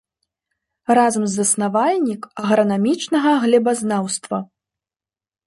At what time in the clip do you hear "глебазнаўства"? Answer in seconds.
3.45-4.37